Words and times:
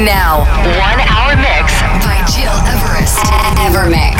Now, 0.00 0.46
one 0.80 0.98
hour 1.12 1.36
mix 1.36 1.78
by 2.02 2.24
Gil 2.32 2.56
Everest. 2.72 3.18
Evermix. 3.60 4.19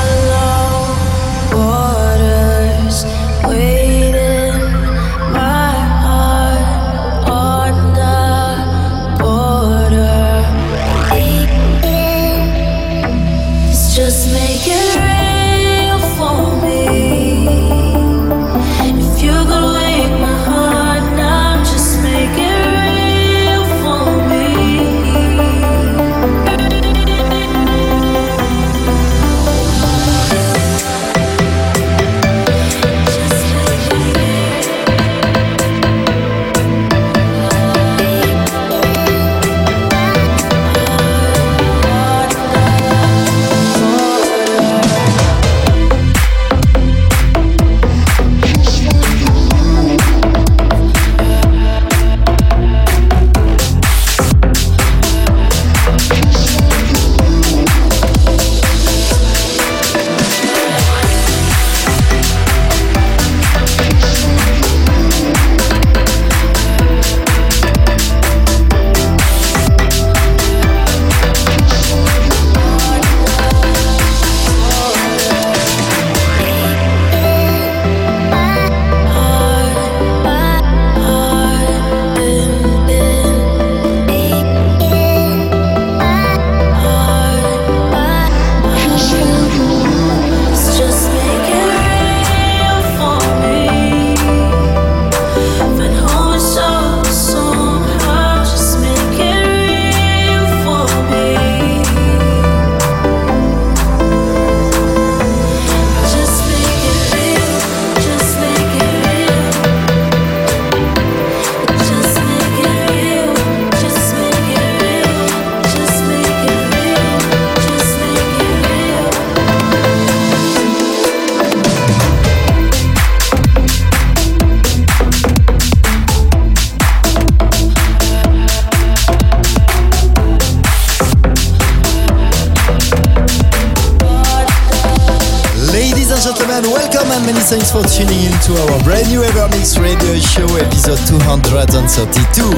232. 142.01 142.49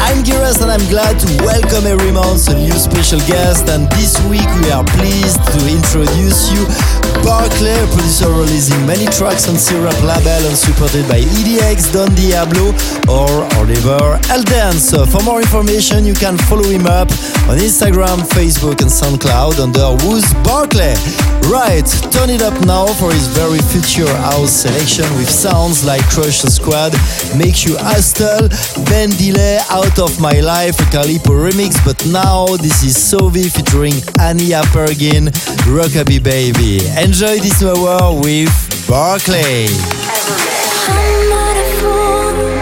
I'm 0.00 0.24
Giras 0.24 0.62
and 0.62 0.72
I'm 0.72 0.80
glad 0.88 1.20
to 1.20 1.28
welcome 1.44 1.84
every 1.84 2.12
month 2.12 2.48
a 2.48 2.54
new 2.54 2.72
special 2.72 3.20
guest 3.28 3.68
and 3.68 3.84
this 3.92 4.16
week 4.24 4.48
we 4.64 4.72
are 4.72 4.84
pleased 4.96 5.36
to 5.52 5.58
introduce 5.68 6.48
you 6.48 6.64
Barclay, 7.20 7.76
a 7.76 7.86
producer 7.92 8.30
releasing 8.32 8.78
many 8.86 9.04
tracks 9.12 9.48
on 9.48 9.56
Syrup 9.56 9.96
label 10.00 10.48
and 10.48 10.56
supported 10.56 11.06
by 11.08 11.20
EDX, 11.20 11.92
Don 11.92 12.08
Diablo 12.14 12.72
or 13.04 13.44
Oliver 13.60 14.16
Elden. 14.32 14.80
So 14.80 15.04
for 15.04 15.22
more 15.24 15.40
information 15.40 16.06
you 16.06 16.14
can 16.14 16.38
follow 16.48 16.64
him 16.64 16.86
up 16.86 17.10
on 17.52 17.60
Instagram, 17.60 18.24
Facebook 18.32 18.80
and 18.80 18.88
SoundCloud 18.88 19.60
under 19.60 19.92
Who's 20.04 20.24
Barclay. 20.40 20.96
Right, 21.44 21.86
turn 22.10 22.30
it 22.30 22.42
up 22.42 22.54
now 22.66 22.86
for 22.86 23.12
his 23.12 23.28
very 23.28 23.58
future 23.58 24.06
house 24.16 24.52
selection 24.52 25.04
with 25.16 25.28
sounds 25.28 25.84
like 25.84 26.02
Crush 26.10 26.42
the 26.42 26.50
Squad, 26.50 26.92
Makes 27.38 27.64
You 27.64 27.76
Hustle, 27.78 28.48
Ben 28.86 29.10
Delay, 29.10 29.58
Out 29.70 29.98
of 29.98 30.20
My 30.20 30.40
Life, 30.40 30.78
a 30.80 30.84
Calipo 30.84 31.32
remix, 31.32 31.76
but 31.84 32.04
now 32.06 32.46
this 32.56 32.82
is 32.82 32.96
Sovi 32.96 33.50
featuring 33.50 33.94
Ania 34.18 34.62
Pergin, 34.74 35.30
Rockaby 35.70 36.22
Baby. 36.22 36.84
Enjoy 36.98 37.38
this 37.38 37.62
hour 37.62 38.12
with 38.20 38.50
Barclay. 38.88 39.66
I'm 40.88 41.28
not 41.28 41.56
a 41.56 41.66
fool. 41.80 42.55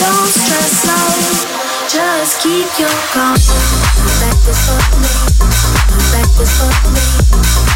Don't 0.00 0.26
stress 0.26 0.82
out, 0.90 1.14
just 1.88 2.42
keep 2.42 2.66
your 2.78 2.90
calm. 3.12 3.36
Are 3.36 4.02
you 4.02 4.10
that 4.18 4.34
me? 4.98 5.12
Are 5.38 5.94
you 5.94 6.10
that 6.10 6.28
me? 7.68 7.73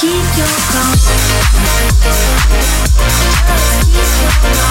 keep 0.00 0.36
your 0.38 0.46
calm. 0.72 2.69
Now 4.42 4.69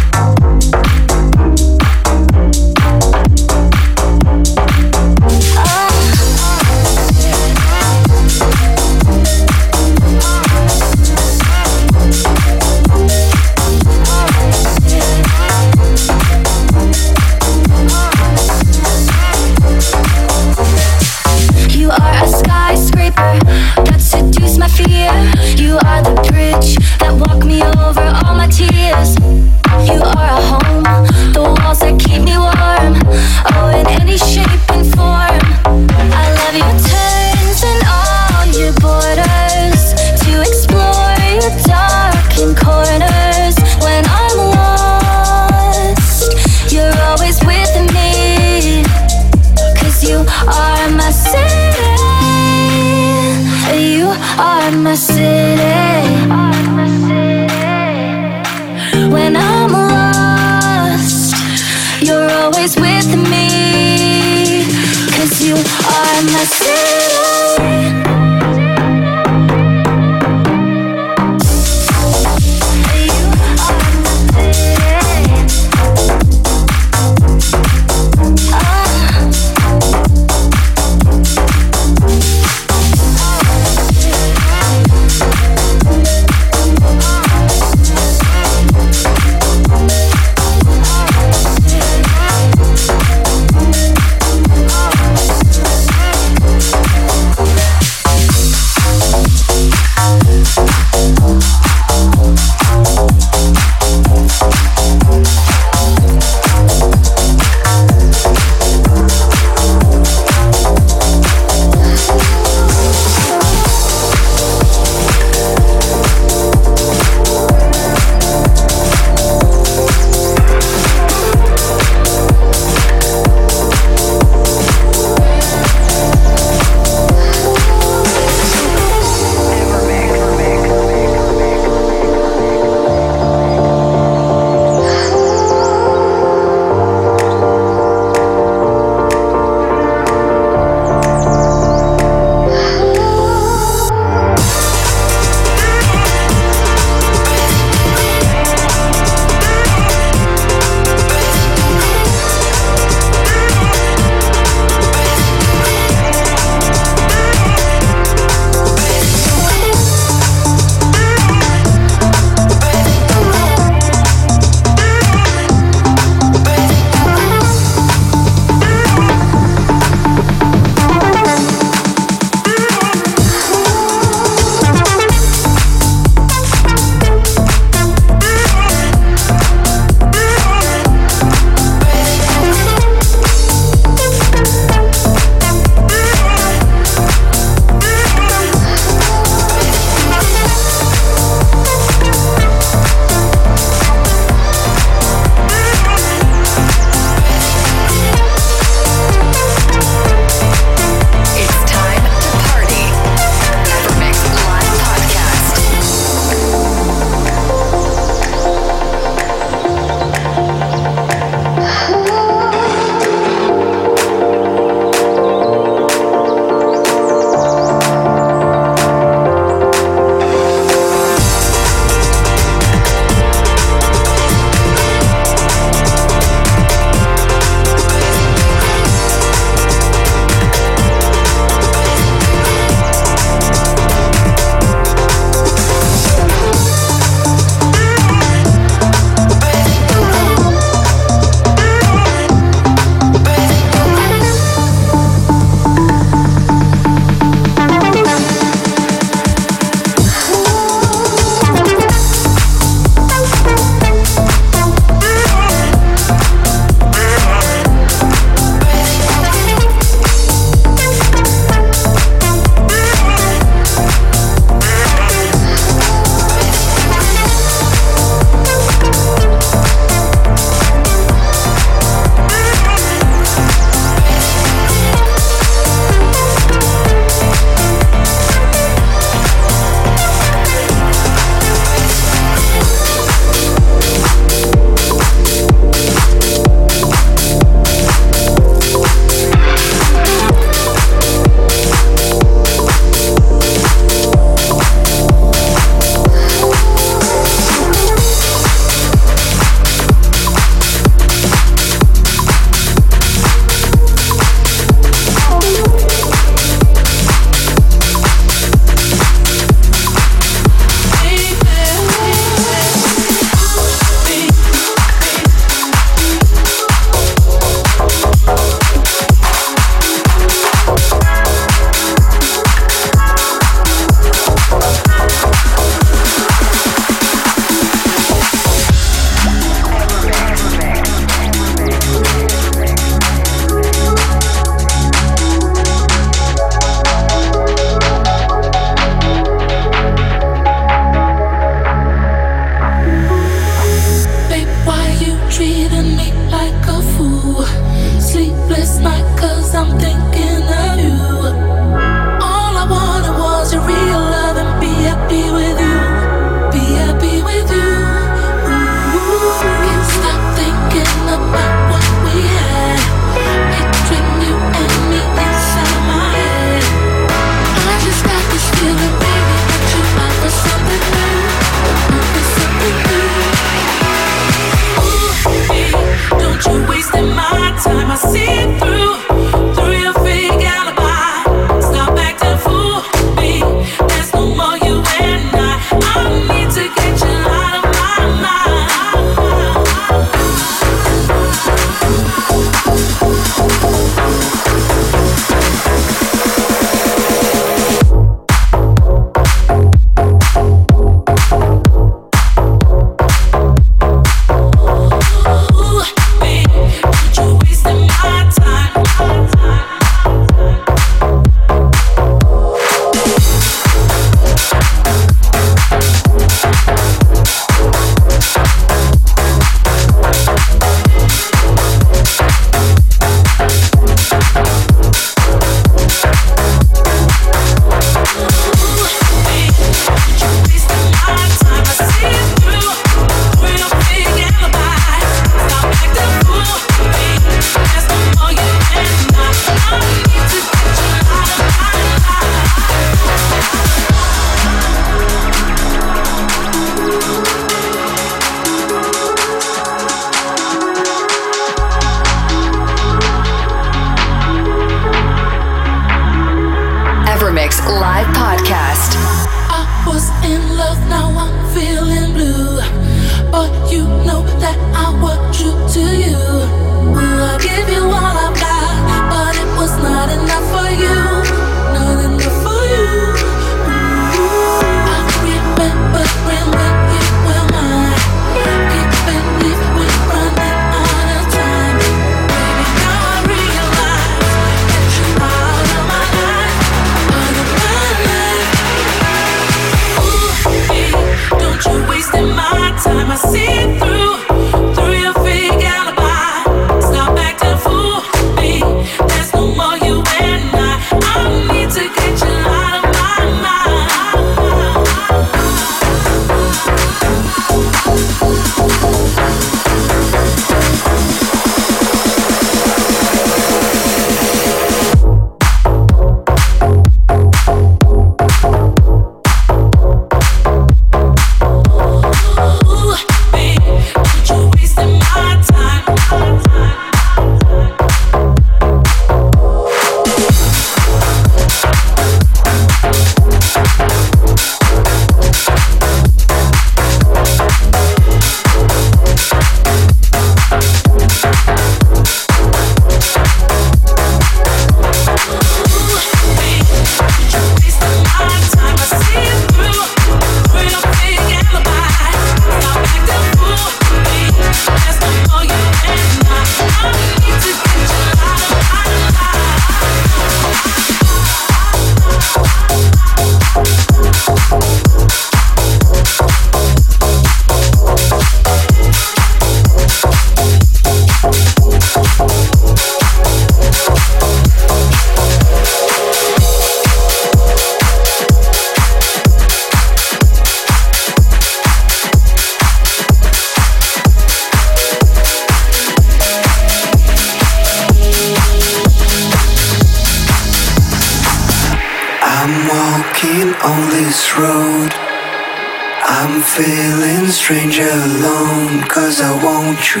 feeling 596.56 597.28
strange 597.28 597.78
alone. 597.78 598.80
Cause 598.88 599.20
I 599.20 599.32
want 599.44 599.94
you, 599.94 600.00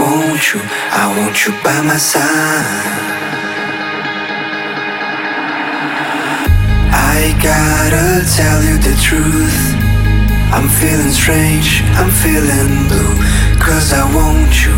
want 0.00 0.40
you, 0.54 0.60
I 0.88 1.04
want 1.18 1.36
you 1.44 1.52
by 1.62 1.82
my 1.82 1.98
side. 1.98 3.20
I 6.88 7.36
gotta 7.44 8.24
tell 8.24 8.60
you 8.64 8.78
the 8.88 8.96
truth. 9.04 9.60
I'm 10.56 10.68
feeling 10.80 11.12
strange, 11.12 11.82
I'm 12.00 12.10
feeling 12.24 12.88
blue. 12.88 13.14
Cause 13.60 13.92
I 13.92 14.04
want 14.16 14.64
you, 14.64 14.72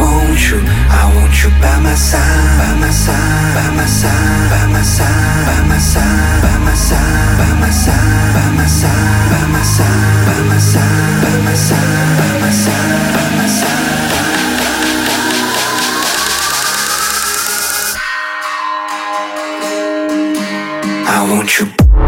want 0.00 0.50
you, 0.50 0.58
I 0.90 1.12
want 1.14 1.34
you 1.42 1.50
by 1.62 1.78
my 1.80 1.94
side, 1.94 2.58
by 2.58 2.74
my 2.80 2.90
side, 2.90 3.54
by 3.54 3.70
my 3.76 3.86
side, 3.86 4.50
by 4.50 4.66
my 4.72 4.82
side, 4.82 5.46
by 5.46 5.60
my 5.68 5.78
side, 5.78 6.42
by 6.42 6.58
my 6.64 6.74
side, 6.74 7.38
by 7.38 7.52
my 7.60 7.70
side, 7.70 8.34
by 8.34 8.48
my 8.56 8.66
side, 8.66 9.30
by 9.30 9.42
my 9.52 9.62
side, 9.62 10.26
by 10.26 10.40
my 10.50 10.58
side, 10.58 11.22
by 11.22 11.34
my 11.44 11.54
side, 11.54 12.18
by 12.18 12.30
my 12.40 12.50
side, 12.50 13.14
by 13.14 13.26
my 13.36 13.46
side. 13.46 13.74
I 21.06 21.30
want 21.30 21.58
you 21.58 22.03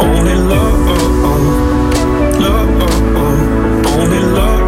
Only 0.00 0.34
love. 0.34 0.88
Oh, 0.88 1.24
oh. 1.24 1.78
standing 3.98 4.32
oh, 4.32 4.67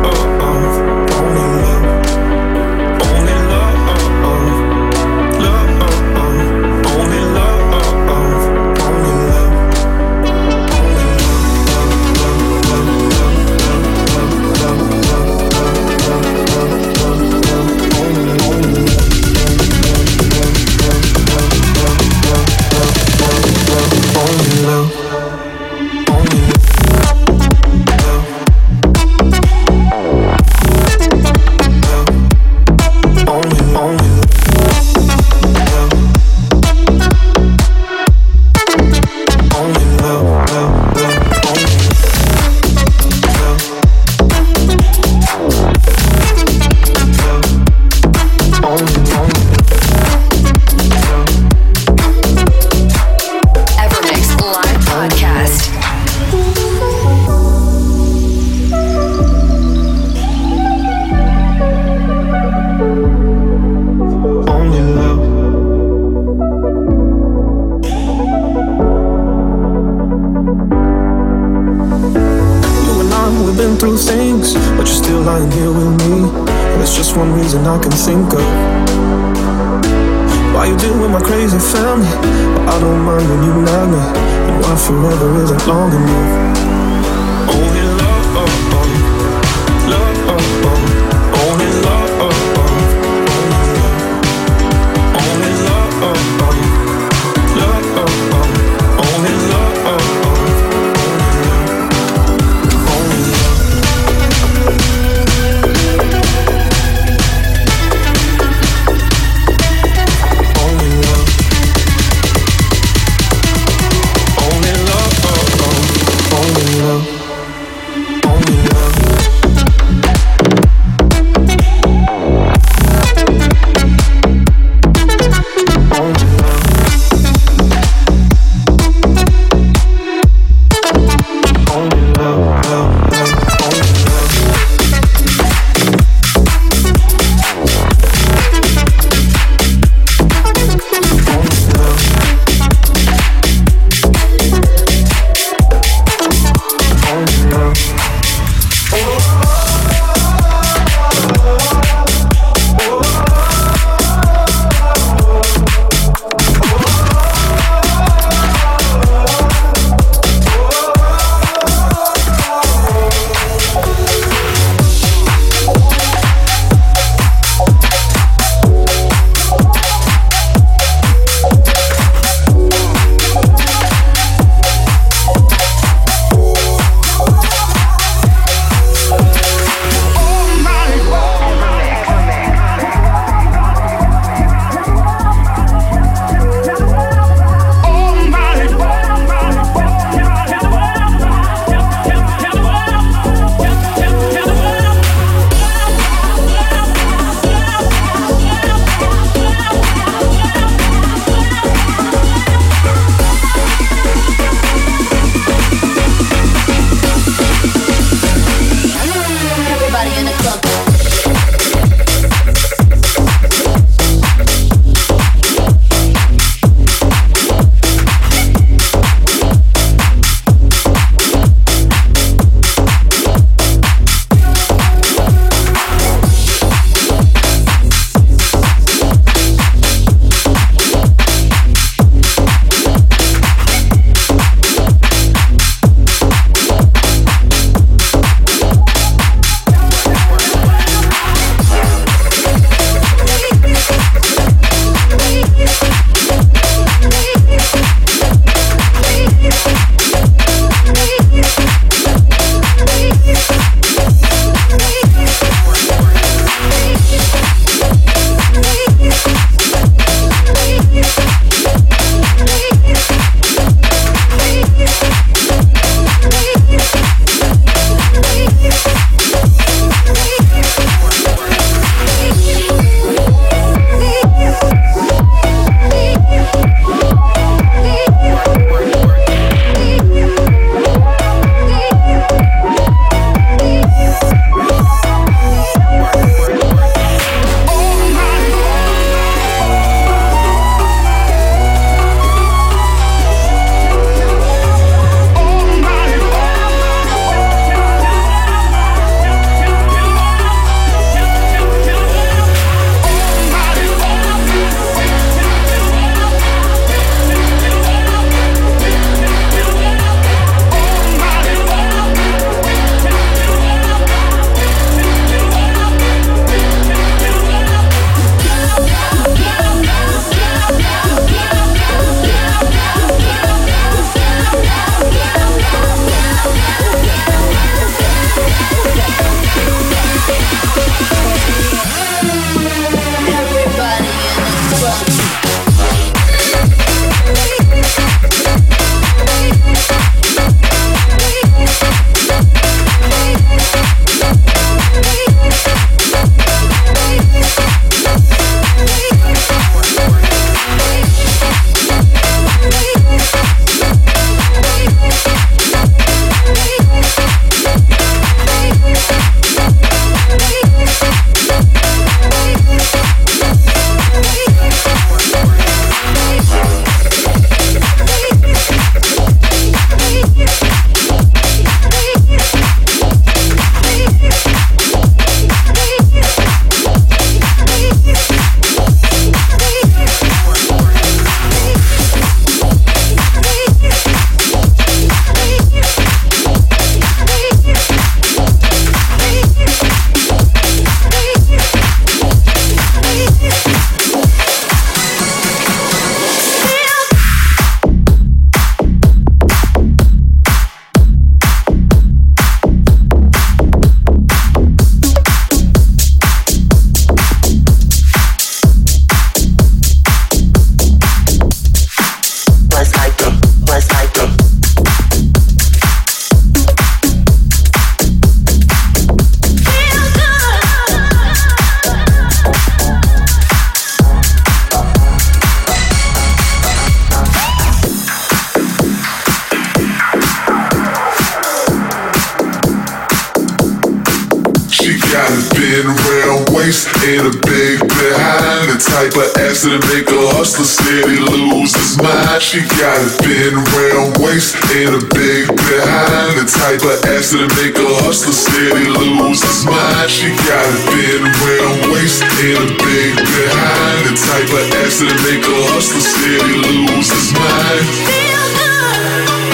said 453.41 453.57
I'm 453.57 454.05
the 454.05 454.14
type 454.16 454.51
of 454.53 454.74
ass 454.84 455.01
that'll 455.01 455.22
make 455.24 455.45
a 455.45 455.57
hustler 455.72 456.01
steady 456.01 456.61
lose 456.61 457.11
his 457.11 457.32
mind. 457.32 457.86
Feel 458.05 458.45
good. 458.57 459.49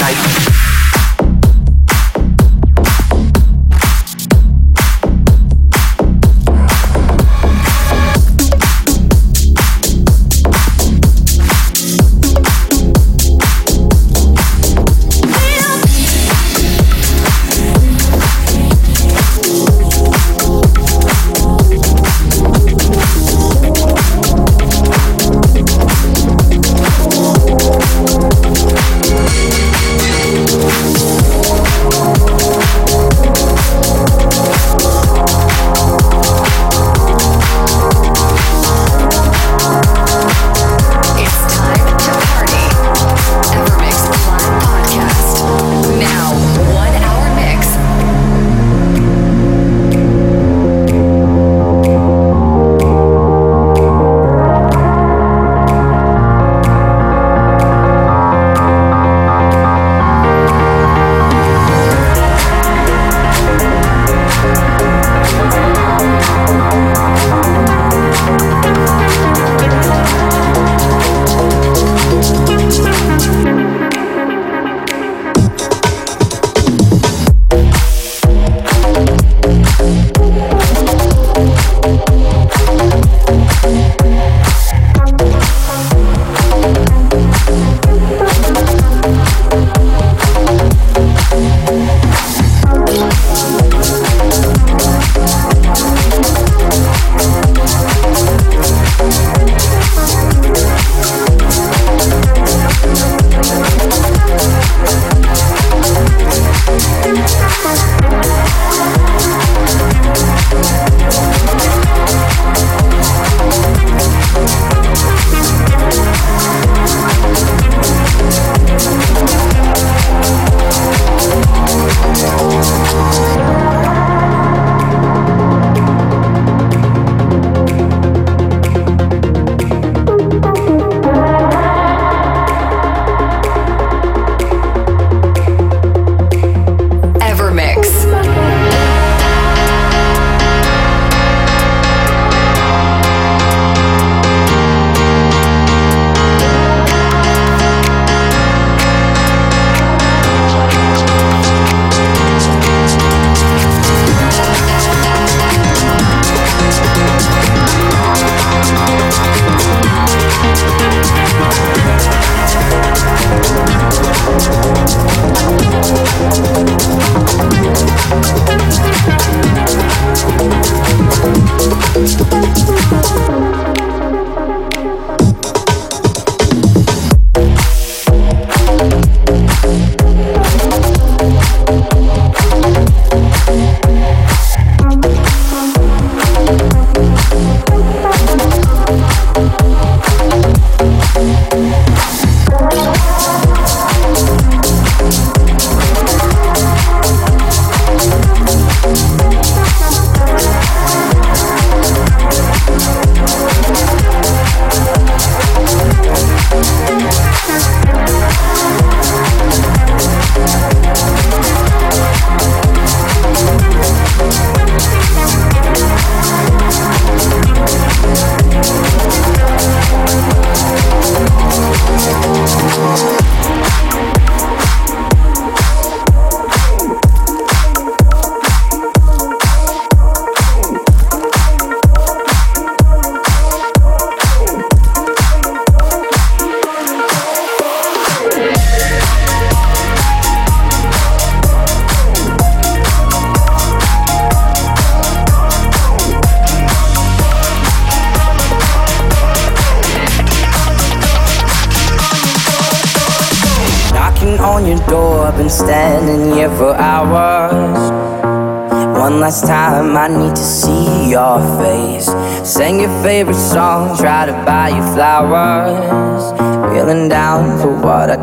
night. 0.00 0.51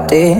parte 0.10 0.38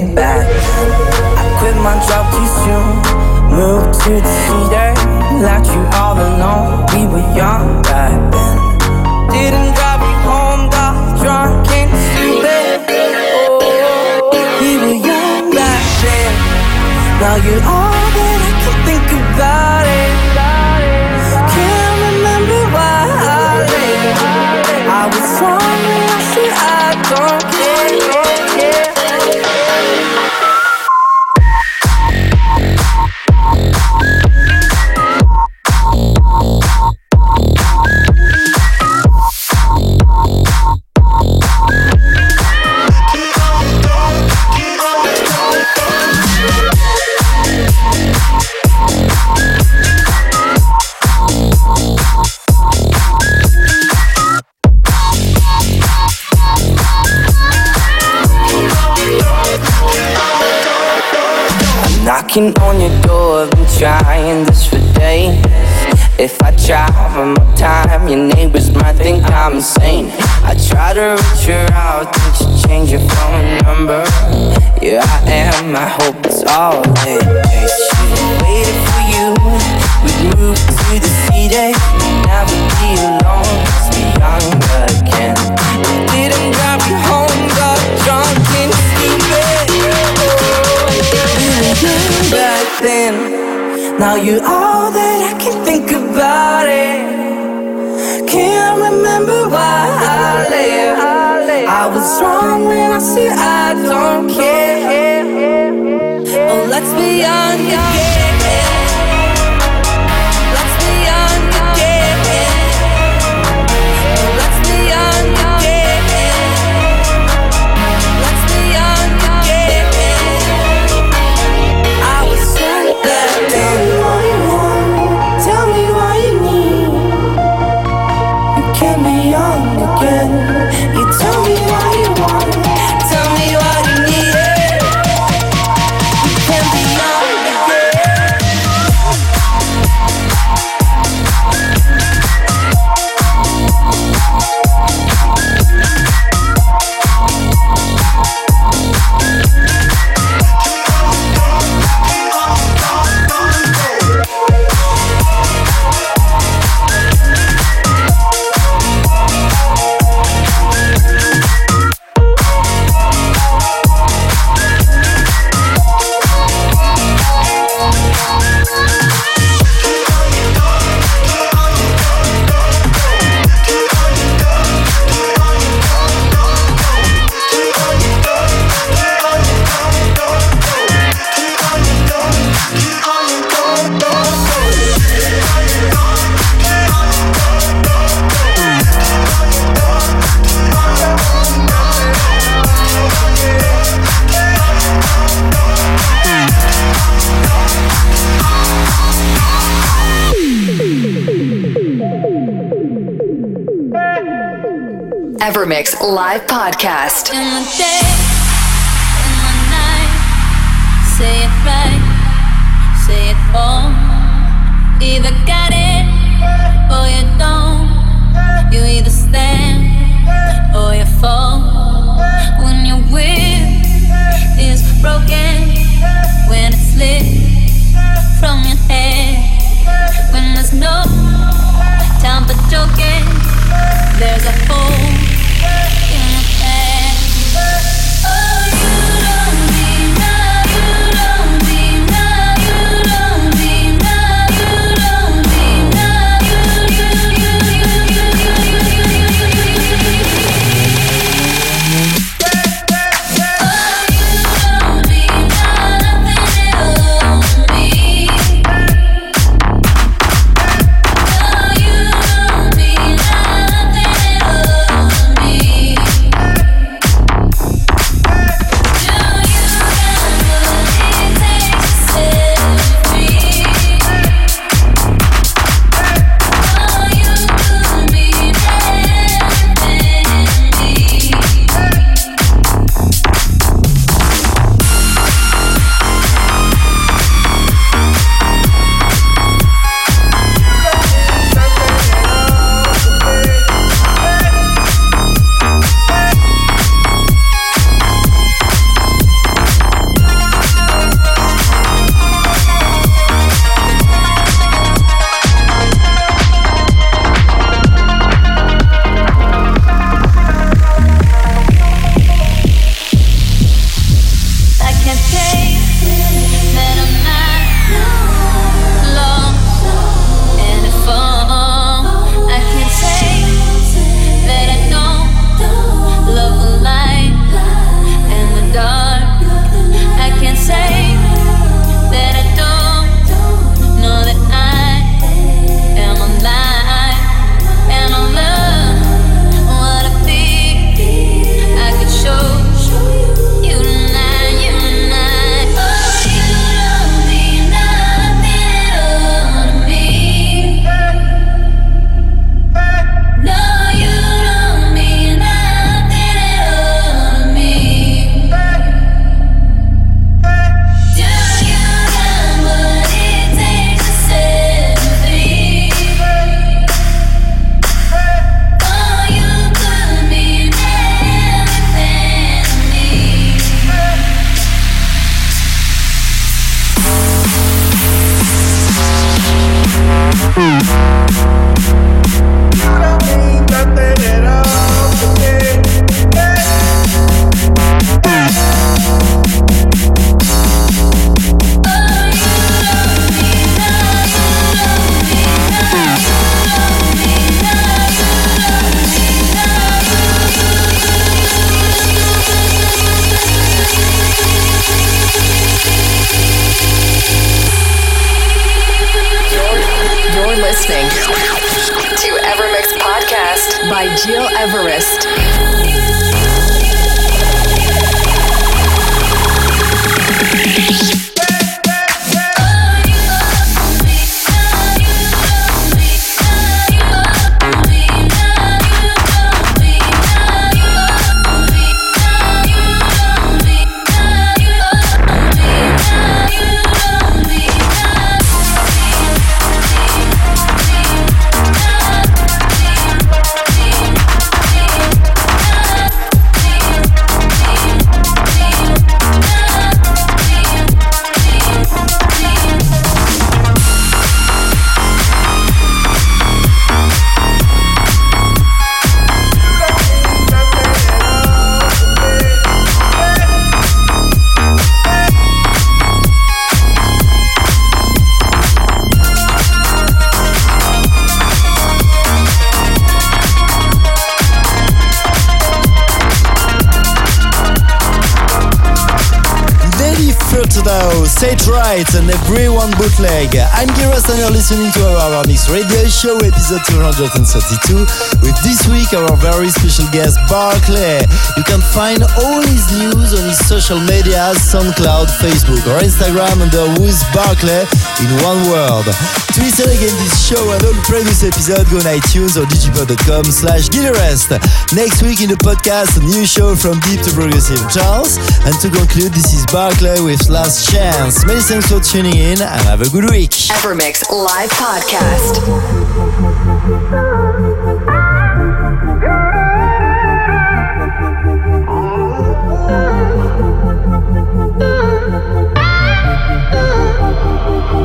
Right, 481.90 482.14
and 482.14 482.30
Everyone 482.30 482.92
Bootleg. 483.00 483.56
I'm 483.58 483.88
Giras 483.98 484.09
and 484.30 484.40
you're 484.40 484.54
listening 484.54 484.92
to 484.94 485.02
EverMix 485.02 485.66
Radio 485.74 486.06
Show, 486.06 486.38
episode 486.38 486.86
232, 486.86 487.98
with 488.46 488.58
this 488.62 488.86
week 488.86 489.10
our 489.18 489.34
very 489.42 489.70
special 489.74 490.06
guest, 490.14 490.38
Barclay. 490.46 491.26
You 491.58 491.66
can 491.66 491.82
find 491.90 492.22
all 492.46 492.62
his 492.62 492.86
news 492.94 493.34
on 493.34 493.50
his 493.50 493.58
social 493.66 493.98
media, 493.98 494.54
SoundCloud, 494.54 495.34
Facebook, 495.42 495.82
or 495.90 495.98
Instagram 496.06 496.62
under 496.62 496.86
Who's 497.00 497.18
Barclay 497.34 497.90
in 498.22 498.30
one 498.46 498.62
word. 498.70 499.10
To 499.10 499.58
listen 499.66 499.90
again 499.90 500.14
this 500.22 500.38
show 500.46 500.62
and 500.62 500.82
all 500.86 500.98
previous 501.10 501.42
episodes, 501.42 501.90
go 501.90 501.98
on 501.98 502.06
iTunes 502.06 502.54
or 502.54 502.70
digipod.com 502.70 503.50
slash 503.50 503.90
Gileverest. 503.90 504.54
Next 504.94 505.26
week 505.26 505.42
in 505.42 505.50
the 505.50 505.58
podcast, 505.58 506.22
a 506.22 506.24
new 506.26 506.46
show 506.46 506.76
from 506.76 507.02
deep 507.10 507.24
to 507.26 507.32
progressive 507.34 507.82
Charles. 507.90 508.38
And 508.68 508.78
to 508.86 508.94
conclude, 508.94 509.34
this 509.34 509.54
is 509.58 509.66
Barclay 509.74 510.22
with 510.22 510.50
Last 510.50 510.92
Chance. 510.92 511.46
Many 511.46 511.62
thanks 511.62 511.90
for 511.90 512.00
tuning 512.00 512.38
in 512.38 512.62
and 512.62 512.82
have 512.86 513.02
a 513.02 513.10
good 513.10 513.26
week. 513.32 513.58
Evermix 513.80 514.19
Live 514.28 514.70
Podcast. 514.72 515.60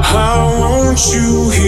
I 0.06 0.56
want 0.60 1.00
you 1.12 1.50
here 1.50 1.63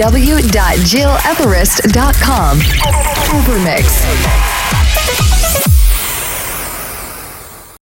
www.gileverest.com. 0.00 1.09